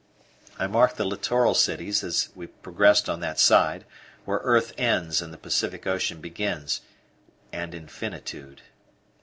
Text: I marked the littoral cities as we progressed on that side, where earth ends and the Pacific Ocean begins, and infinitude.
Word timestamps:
I 0.57 0.65
marked 0.65 0.97
the 0.97 1.05
littoral 1.05 1.53
cities 1.53 2.03
as 2.03 2.29
we 2.33 2.47
progressed 2.47 3.07
on 3.07 3.19
that 3.19 3.39
side, 3.39 3.85
where 4.25 4.41
earth 4.43 4.73
ends 4.75 5.21
and 5.21 5.31
the 5.31 5.37
Pacific 5.37 5.85
Ocean 5.85 6.19
begins, 6.19 6.81
and 7.53 7.75
infinitude. 7.75 8.63